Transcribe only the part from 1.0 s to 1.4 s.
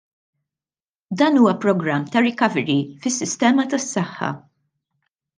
Dan